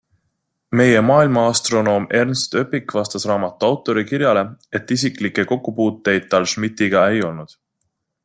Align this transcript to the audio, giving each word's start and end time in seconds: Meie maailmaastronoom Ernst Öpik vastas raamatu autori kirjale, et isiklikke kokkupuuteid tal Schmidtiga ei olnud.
Meie 0.79 1.01
maailmaastronoom 1.09 2.07
Ernst 2.21 2.55
Öpik 2.61 2.95
vastas 2.99 3.27
raamatu 3.33 3.69
autori 3.69 4.05
kirjale, 4.13 4.43
et 4.79 4.95
isiklikke 4.97 5.47
kokkupuuteid 5.53 6.29
tal 6.33 6.51
Schmidtiga 6.55 7.07
ei 7.13 7.25
olnud. 7.31 7.55